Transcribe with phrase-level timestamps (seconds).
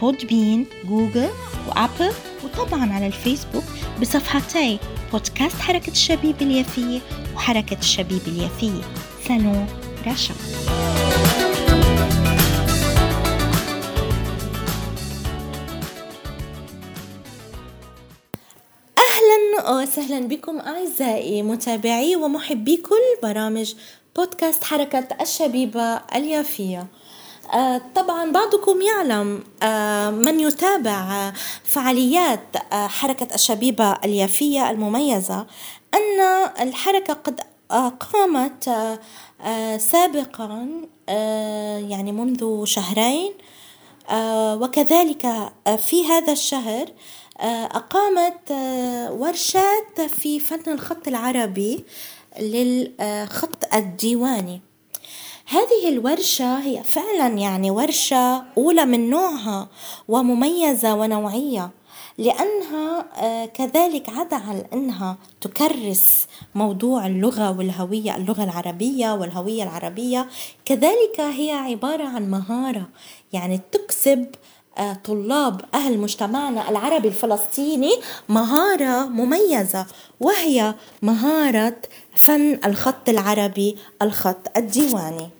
[0.00, 1.28] Podbean Google
[1.68, 2.12] وابل
[2.44, 3.64] وطبعا على الفيسبوك
[4.00, 4.78] بصفحتي
[5.12, 7.00] بودكاست حركة الشبيب اليافية
[7.34, 8.82] وحركة الشبيب اليافية.
[9.28, 9.66] سالون
[10.06, 10.34] رشا.
[18.98, 23.74] أهلا وسهلا بكم أعزائي متابعي ومحبي كل برامج
[24.16, 26.86] بودكاست حركة الشبيبة اليافية.
[27.94, 31.32] طبعا بعضكم يعلم آه، من يتابع
[31.64, 35.46] فعاليات آه، حركة الشبيبة اليافية المميزة
[35.94, 36.20] أن
[36.60, 37.40] الحركة قد
[38.00, 38.64] قامت
[39.78, 40.68] سابقا
[41.88, 43.32] يعني منذ شهرين
[44.62, 46.86] وكذلك في هذا الشهر
[47.70, 48.50] أقامت
[49.10, 51.84] ورشات في فن الخط العربي
[52.40, 54.69] للخط الديواني.
[55.50, 59.68] هذه الورشة هي فعلا يعني ورشة أولى من نوعها
[60.08, 61.70] ومميزة ونوعية
[62.18, 70.28] لأنها آه، كذلك عدا عن أنها تكرس موضوع اللغة والهوية اللغة العربية والهوية العربية.
[70.64, 72.88] كذلك هي عبارة عن مهارة
[73.32, 74.26] يعني تكسب
[74.78, 77.92] آه، طلاب أهل مجتمعنا العربي الفلسطيني
[78.28, 79.86] مهارة مميزة
[80.20, 81.76] وهي مهارة
[82.16, 85.39] فن الخط العربي الخط الديواني.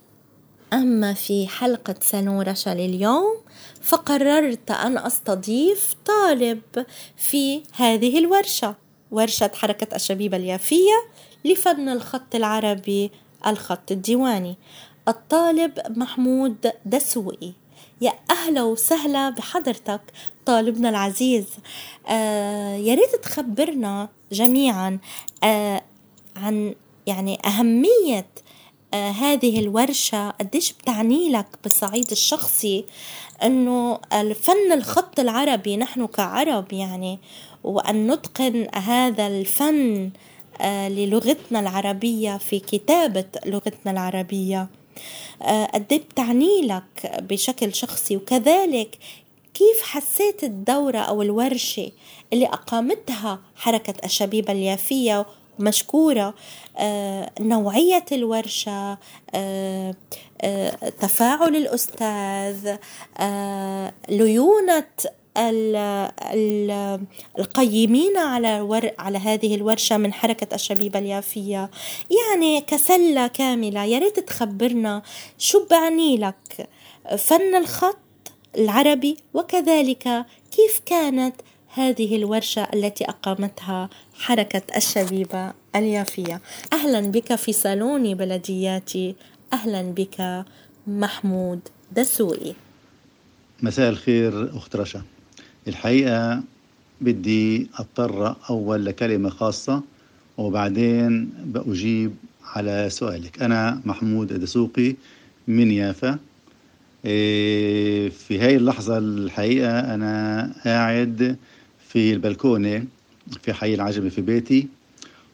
[0.72, 3.36] أما في حلقة سنورشة لليوم
[3.82, 6.60] فقررت أن أستضيف طالب
[7.16, 8.76] في هذه الورشة
[9.10, 10.92] ورشة حركة الشبيبة اليافية
[11.44, 13.10] لفن الخط العربي
[13.46, 14.56] الخط الديواني
[15.08, 17.52] الطالب محمود دسوقي.
[18.00, 20.00] يا أهلا وسهلا بحضرتك
[20.46, 21.46] طالبنا العزيز.
[22.08, 24.98] آه يا ريت تخبرنا جميعا
[25.44, 25.82] آه
[26.36, 26.74] عن
[27.06, 28.26] يعني أهمية
[28.94, 32.84] آه هذه الورشة قديش بتعني لك بالصعيد الشخصي؟
[33.42, 37.18] إنه الفن الخط العربي نحن كعرب يعني
[37.64, 40.10] وأن نتقن هذا الفن
[40.60, 44.68] آه للغتنا العربية في كتابة لغتنا العربية.
[45.42, 48.98] آه قد بتعني لك بشكل شخصي؟ وكذلك
[49.54, 51.92] كيف حسيت الدورة أو الورشة
[52.32, 55.26] اللي أقامتها حركة الشبيبة اليافية
[55.60, 56.34] مشكورة
[56.78, 58.98] آه، نوعية الورشة
[59.34, 59.94] آه،
[60.40, 62.76] آه، تفاعل الأستاذ
[64.08, 64.86] ليونة
[67.38, 71.70] القيمين على ور على هذه الورشة من حركة الشبيبة اليافية.
[72.10, 75.02] يعني كسلة كاملة يا ريت تخبرنا
[75.38, 76.68] شو بعني لك؟
[77.18, 77.98] فن الخط
[78.58, 81.34] العربي وكذلك كيف كانت
[81.74, 86.40] هذه الورشة التي أقامتها حركة الشبيبة اليافية.
[86.72, 89.14] أهلا بك في صالون بلدياتي.
[89.52, 90.44] أهلا بك
[90.86, 91.60] محمود
[91.92, 92.54] دسوقي.
[93.62, 95.02] مساء الخير أخت رشا.
[95.68, 96.42] الحقيقة
[97.00, 99.82] بدي أضطر أول لكلمة خاصة
[100.38, 102.14] وبعدين بأجيب
[102.44, 103.42] على سؤالك.
[103.42, 104.94] أنا محمود دسوقي
[105.48, 106.18] من يافا.
[107.04, 111.36] إيه، في هاي اللحظة الحقيقة أنا قاعد
[111.92, 112.84] في البلكونة
[113.42, 114.68] في حي العجمة في بيتي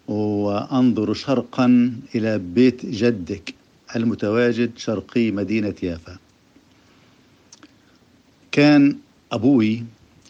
[0.09, 3.55] وأنظر شرقا إلى بيت جدك
[3.97, 6.17] المتواجد شرقي مدينة يافا.
[8.53, 8.97] كان
[9.33, 9.85] أبوي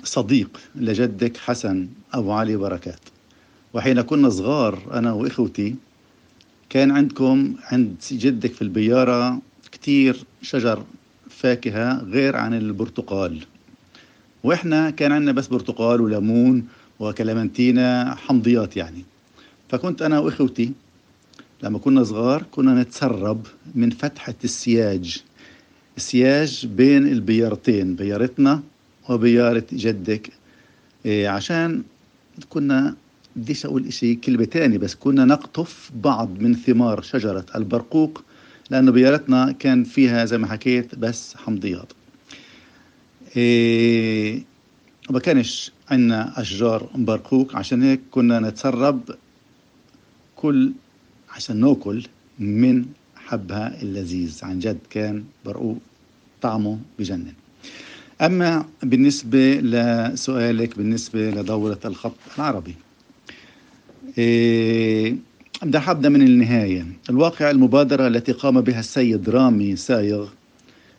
[0.05, 3.01] صديق لجدك حسن أبو علي بركات
[3.75, 5.75] وحين كنا صغار أنا وإخوتي
[6.69, 9.41] كان عندكم عند جدك في البيارة
[9.73, 10.85] كتير شجر
[11.31, 13.47] فاكهة غير عن البرتقال.
[14.47, 16.67] وإحنا كان عندنا بس برتقال وليمون
[17.01, 19.05] وكلامنتينا حمضيات يعني.
[19.69, 20.73] فكنت أنا وإخوتي
[21.63, 25.23] لما كنا صغار كنا نتسرب من فتحة السياج.
[25.97, 28.63] السياج بين البيارتين بيارتنا
[29.09, 30.31] وبيارة جدك.
[31.07, 31.83] إيه عشان
[32.49, 32.95] كنا
[33.37, 38.23] بديش أقول إشي كلمة تاني بس كنا نقطف بعض من ثمار شجرة البرقوق
[38.71, 41.93] لأنه بيارتنا كان فيها زي ما حكيت بس حمضيات.
[43.37, 44.43] إيه
[45.11, 49.01] وما كانش عندنا أشجار برقوق عشان هيك كنا نتسرب
[50.37, 50.73] كل
[51.35, 52.07] عشان نأكل
[52.39, 52.85] من
[53.17, 54.39] حبها اللذيذ.
[54.43, 55.79] عن جد كان برقوق
[56.43, 57.33] طعمه بجنن.
[58.21, 62.75] أما بالنسبة لسؤالك بالنسبة لدورة الخط العربي
[64.19, 65.17] إيه
[65.63, 66.87] بدي أبدأ من النهاية.
[67.11, 70.29] الواقع المبادرة التي قام بها السيد رامي سايغ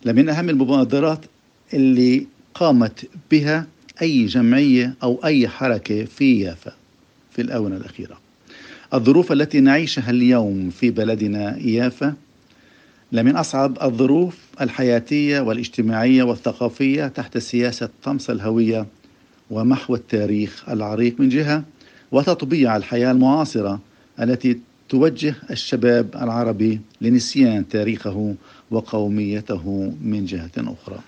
[0.06, 1.26] لمن أهم المبادرات
[1.74, 3.68] اللي قامت بها
[4.02, 6.74] أي جمعية أو أي حركة في يافا
[7.32, 8.18] في الآونة الأخيرة.
[8.94, 12.14] الظروف التي نعيشها اليوم في بلدنا يافا
[13.12, 18.86] لمن أصعب الظروف الحياتية والاجتماعية والثقافية تحت سياسة طمس الهوية
[19.50, 21.64] ومحو التاريخ العريق من جهة
[22.12, 23.80] وتطبيع الحياة المعاصرة
[24.22, 24.60] التي
[24.90, 28.36] توجه الشباب العربي لنسيان تاريخه
[28.72, 31.00] وقوميته من جهة أخرى.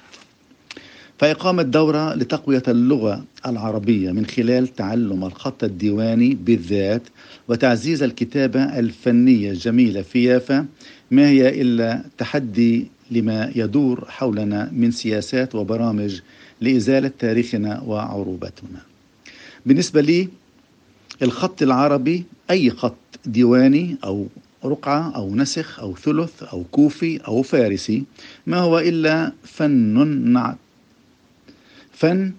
[1.20, 7.02] فإقامة دورة لتقوية اللغة العربية من خلال تعلم الخط الديواني بالذات
[7.48, 10.66] وتعزيز الكتابة الفنية الجميلة في يافا
[11.12, 16.20] ما هي إلا تحدي لما يدور حولنا من سياسات وبرامج
[16.62, 18.80] لإزالة تاريخنا وعروبتنا.
[19.66, 20.28] بالنسبة لي
[21.22, 22.96] الخط العربي أي خط
[23.26, 24.28] ديواني أو
[24.66, 28.04] رقعة أو نسخ أو ثلث أو كوفي أو فارسي
[28.48, 30.58] ما هو إلا فن نعت
[32.00, 32.32] فن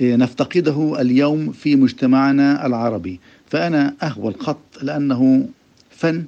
[0.00, 3.20] إيه، نفتقده اليوم في مجتمعنا العربي.
[3.50, 5.48] فأنا أهوى الخط لأنه
[5.90, 6.24] فن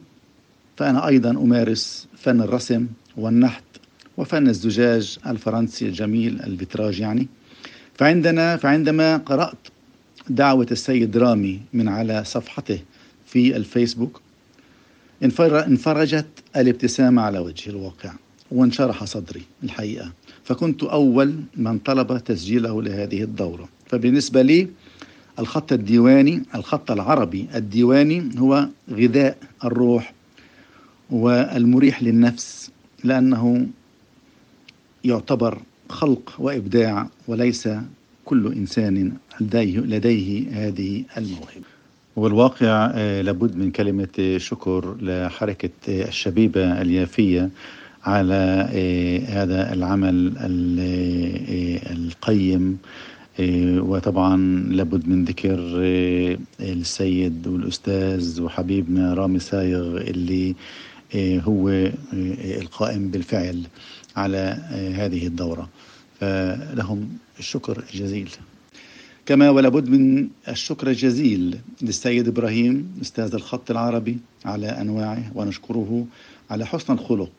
[0.77, 3.65] فأنا أيضا أمارس فن الرسم والنحت
[4.17, 7.29] وفن الزجاج الفرنسي الجميل الفيتراج يعني.
[7.95, 9.59] فعندنا فعندما قرأت
[10.29, 12.81] دعوة السيد رامي من على صفحته
[13.27, 14.21] في الفيسبوك
[15.45, 16.27] انفرجت
[16.57, 18.13] الابتسامة على وجه الواقع
[18.51, 20.13] وانشرح صدري الحقيقة.
[20.49, 23.69] فكنت أول من طلب تسجيله لهذه الدورة.
[23.87, 24.69] فبالنسبة لي
[25.39, 30.15] الخط الديواني الخط العربي الديواني هو غذاء الروح
[31.11, 32.71] والمريح للنفس
[33.05, 33.67] لأنه
[35.05, 35.59] يعتبر
[35.89, 37.69] خلق وإبداع وليس
[38.25, 41.69] كل إنسان لديه, لديه هذه الموهبة.
[42.17, 47.51] والواقع آه، لابد من كلمة شكر لحركة الشبيبة اليافية
[48.05, 52.79] على آه، هذا العمل آه، القيم
[53.79, 54.37] وطبعا
[54.71, 55.59] لابد من ذكر
[56.61, 60.55] السيد والأستاذ وحبيبنا رامي سايغ اللي
[61.17, 61.91] هو
[62.61, 63.63] القائم بالفعل
[64.17, 64.59] على
[64.95, 65.69] هذه الدورة.
[66.21, 67.09] فلهم
[67.39, 68.31] الشكر الجزيل.
[69.27, 76.07] كما ولابد من الشكر الجزيل للسيد إبراهيم أستاذ الخط العربي على أنواعه ونشكره
[76.51, 77.31] على حسن الخلق.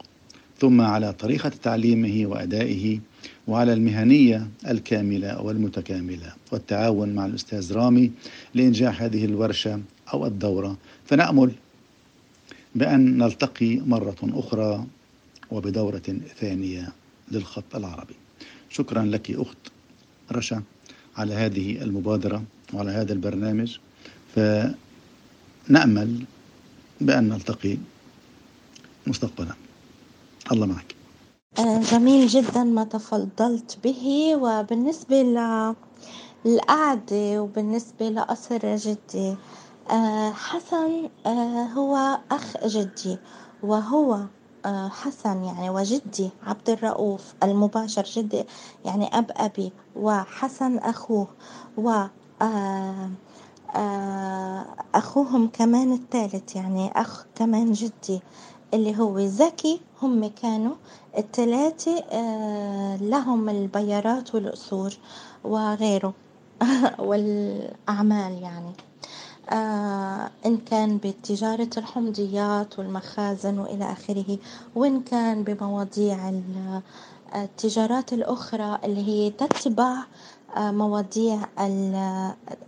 [0.59, 2.99] ثم على طريقة تعليمه وأدائه
[3.47, 8.11] وعلى المهنية الكاملة والمتكاملة والتعاون مع الأستاذ رامي
[8.53, 9.81] لإنجاح هذه الورشة
[10.13, 10.77] أو الدورة.
[11.05, 11.51] فنأمل
[12.75, 14.85] بأن نلتقي مرة أخرى
[15.51, 16.89] وبدورة ثانية
[17.31, 18.15] للخط العربي.
[18.69, 19.57] شكرا لك أخت
[20.31, 20.63] رشا
[21.17, 23.77] على هذه المبادرة وعلى هذا البرنامج.
[24.35, 26.23] فنأمل
[27.01, 27.77] بأن نلتقي
[29.07, 29.68] مستقبلا.
[30.51, 30.95] الله معك.
[31.59, 34.33] آه، جميل جدا ما تفضلت به.
[34.35, 35.21] وبالنسبة
[36.45, 39.35] للقعدة وبالنسبة لقصر جدي
[39.91, 43.17] آه، حسن آه، هو أخ جدي
[43.63, 44.19] وهو
[44.89, 48.43] حسن يعني وجدي عبد الرؤوف المباشر جدي
[48.85, 51.27] يعني أب أبي وحسن أخوه
[51.77, 52.03] و
[54.95, 58.21] أخوهم كمان الثالث يعني أخ كمان جدي
[58.73, 59.81] اللي هو زكي.
[60.01, 60.75] هم كانوا
[61.17, 62.03] الثلاثة
[63.01, 64.93] لهم البيارات والقصور
[65.43, 66.13] وغيره
[66.99, 68.71] والأعمال يعني.
[69.49, 74.37] آه إن كان بتجارة الحمضيات والمخازن وإلى آخره
[74.75, 76.41] وإن كان بمواضيع
[77.35, 80.05] التجارات الأخرى اللي هي تتبع آه
[80.57, 81.39] مواضيع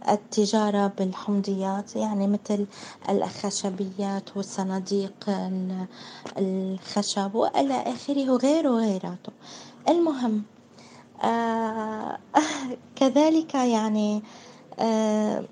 [0.09, 2.65] التجارة بالحمضيات يعني مثل
[3.09, 5.29] الخشبيات والصناديق
[6.37, 9.31] الخشب وإلى آخره وغيره وغيراته.
[9.89, 10.43] المهم
[11.23, 12.17] آه
[12.99, 14.23] كذلك يعني
[14.79, 15.43] آه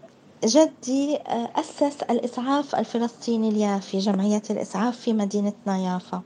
[0.45, 6.21] جدي آه، أسس الإسعاف الفلسطيني اليافي جمعية الإسعاف في مدينتنا يافا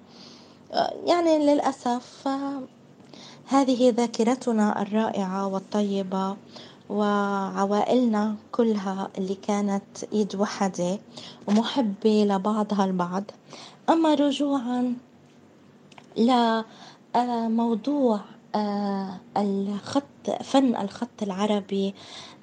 [0.74, 2.62] آه، يعني للأسف آه،
[3.54, 6.38] هذه ذاكرتنا الرائعة والطيبة
[6.90, 11.00] وعوائلنا كلها اللي كانت إيد وحدة
[11.48, 13.24] ومحبة لبعضها البعض.
[13.90, 14.96] أما رجوعا
[17.16, 18.20] لموضوع
[19.38, 21.94] الخط فن الخط العربي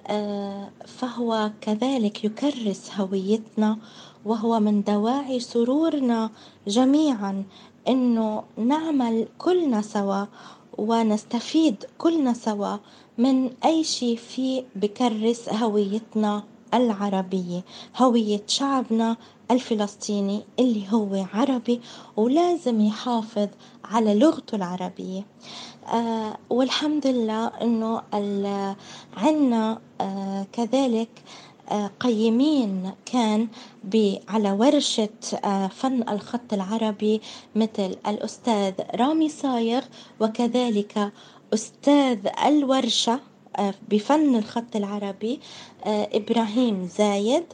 [0.06, 3.78] آه، فهو كذلك يكرس هويتنا
[4.24, 6.30] وهو من دواعي سرورنا
[6.66, 7.44] جميعا
[7.88, 10.24] إنه نعمل كلنا سوا
[10.78, 12.76] ونستفيد كلنا سوا
[13.18, 16.42] من أي شيء في بكرس هويتنا
[16.74, 17.64] العربية
[17.96, 19.16] هوية شعبنا
[19.50, 21.80] الفلسطيني اللي هو عربي
[22.16, 23.48] ولازم يحافظ
[23.84, 25.26] على لغته العربية.
[25.86, 28.02] آه والحمد لله إنه
[29.16, 31.08] عنا آه كذلك
[32.00, 33.48] قيمين كان
[34.28, 35.08] على ورشة
[35.44, 37.20] آه فن الخط العربي
[37.56, 39.82] مثل الأستاذ رامي صايغ
[40.20, 41.12] وكذلك
[41.54, 43.20] أستاذ الورشة
[43.56, 45.40] آه، بفن الخط العربي
[45.84, 47.44] آه، إبراهيم زايد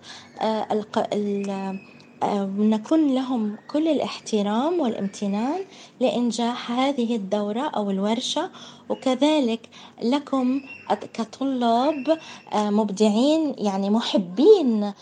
[2.23, 5.61] آه، نكون لهم كل الاحترام والامتنان
[6.00, 8.50] لإنجاح هذه الدورة أو الورشة
[8.88, 9.68] وكذلك
[10.02, 10.61] لكم
[11.14, 12.18] كطلاب
[12.54, 14.92] مبدعين يعني محبين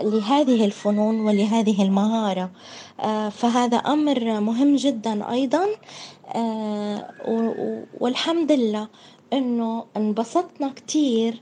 [0.00, 2.50] لهذه الفنون ولهذه المهارة.
[3.30, 5.66] فهذا أمر مهم جدا أيضا.
[8.00, 8.88] والحمد لله
[9.32, 11.40] إنه انبسطنا كتير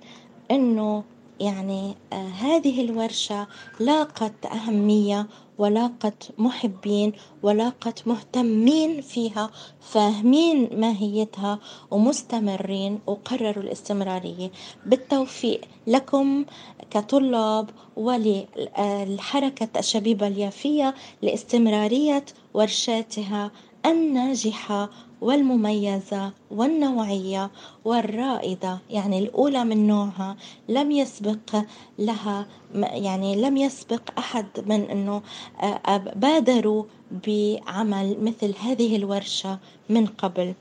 [0.50, 1.04] إنه
[1.40, 3.46] يعني آه هذه الورشة
[3.80, 5.26] لاقت أهمية
[5.58, 11.58] ولاقت محبين ولاقت مهتمين فيها فاهمين ماهيتها
[11.90, 14.50] ومستمرين وقرروا الاستمرارية.
[14.86, 16.44] بالتوفيق لكم
[16.90, 22.24] كطلاب ولحركة الشبيبة اليافية لاستمرارية
[22.54, 23.50] ورشاتها
[23.86, 24.90] الناجحة
[25.20, 27.50] والمميزة والنوعية
[27.84, 30.36] والرائدة يعني الأولى من نوعها
[30.68, 31.64] لم يسبق
[31.98, 35.22] لها يعني لم يسبق أحد من أنه
[35.60, 36.84] آه، بادروا
[37.26, 40.54] بعمل مثل هذه الورشة من قبل.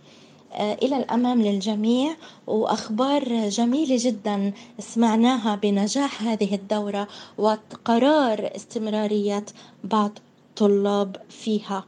[0.54, 2.16] آه، إلى الأمام للجميع
[2.48, 9.46] وأخبار جميلة جدا سمعناها بنجاح هذه الدورة وقرار استمرارية
[9.84, 10.20] بعض
[10.58, 11.86] طلاب فيها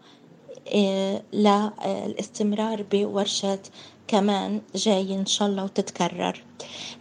[0.73, 3.59] آه، للاستمرار بورشة
[4.07, 6.43] كمان جاي إن شاء الله وتتكرر.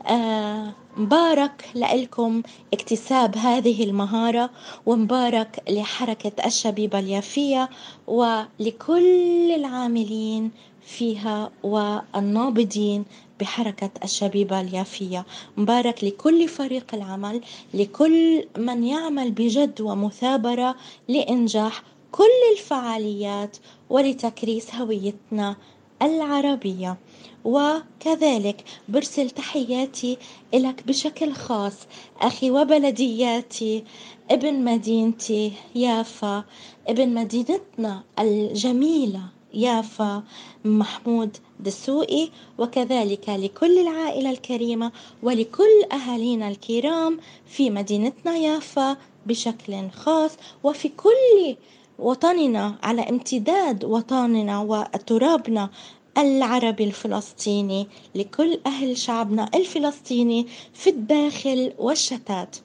[0.07, 4.51] آه، مبارك لكم اكتساب هذه المهارة
[4.87, 7.69] ومبارك لحركة الشبيبة اليافية
[8.07, 10.51] ولكل العاملين
[10.89, 13.05] فيها والنابضين
[13.41, 15.27] بحركة الشبيبة اليافية.
[15.57, 17.41] مبارك لكل فريق العمل
[17.75, 20.77] لكل من يعمل بجد ومثابرة
[21.09, 23.57] لإنجاح كل الفعاليات
[23.91, 25.57] ولتكريس هويتنا
[26.03, 26.97] العربية.
[27.45, 30.19] وكذلك برسل تحياتي
[30.55, 31.75] لك بشكل خاص
[32.21, 33.85] أخي وبلدياتي
[34.31, 36.45] ابن مدينتي يافا
[36.89, 39.38] ابن مدينتنا الجميلة.
[39.55, 40.23] يافا
[40.65, 42.29] محمود دسوقي
[42.59, 50.31] وكذلك لكل العائلة الكريمة ولكل أهالينا الكرام في مدينتنا يافا بشكل خاص
[50.65, 51.57] وفي كل
[51.99, 55.71] وطننا على امتداد وطننا وترابنا
[56.19, 62.57] العربي الفلسطيني لكل أهل شعبنا الفلسطيني في الداخل والشتات.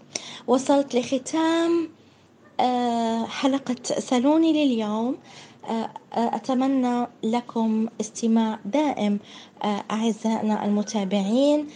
[0.48, 1.90] وصلت لختام
[2.60, 5.18] آه، حلقة سالوني لليوم.
[6.14, 9.20] أتمنى لكم استماع دائم
[9.92, 11.68] أعزائنا المتابعين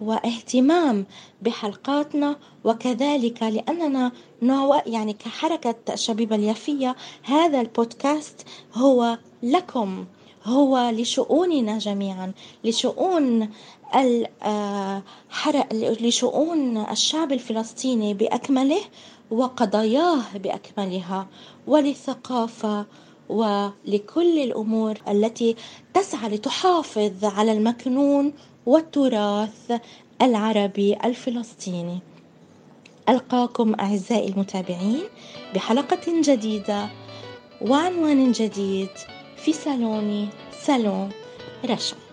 [0.00, 1.06] واهتمام
[1.42, 10.04] بحلقاتنا وكذلك لأننا نوع يعني كحركة الشبيبة اليافية هذا البودكاست هو لكم
[10.44, 12.32] هو لشؤوننا جميعا
[12.64, 13.48] لشؤون
[16.00, 18.80] لشؤون الشعب الفلسطيني بأكمله
[19.30, 21.26] وقضاياه بأكملها
[21.66, 22.86] وللثقافة
[23.28, 25.56] ولكل الأمور التي
[25.94, 28.32] تسعى لتحافظ على المكنون
[28.66, 29.80] والتراث
[30.22, 31.98] العربي الفلسطيني.
[33.08, 35.02] ألقاكم أعزائي المتابعين
[35.54, 36.88] بحلقة جديدة
[37.60, 38.88] وعنوان جديد
[39.36, 40.28] في صالوني
[40.62, 41.08] صالون
[41.64, 42.09] رشا.